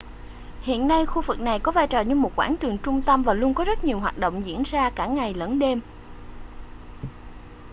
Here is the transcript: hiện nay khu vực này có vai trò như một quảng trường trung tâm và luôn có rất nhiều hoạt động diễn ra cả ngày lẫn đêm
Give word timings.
hiện 0.61 0.87
nay 0.87 1.05
khu 1.05 1.21
vực 1.21 1.39
này 1.39 1.59
có 1.59 1.71
vai 1.71 1.87
trò 1.87 2.01
như 2.01 2.15
một 2.15 2.31
quảng 2.35 2.57
trường 2.57 2.77
trung 2.77 3.01
tâm 3.01 3.23
và 3.23 3.33
luôn 3.33 3.53
có 3.53 3.63
rất 3.63 3.83
nhiều 3.83 3.99
hoạt 3.99 4.17
động 4.17 4.45
diễn 4.45 4.63
ra 4.63 4.89
cả 4.89 5.07
ngày 5.07 5.33
lẫn 5.33 5.59
đêm 5.59 5.81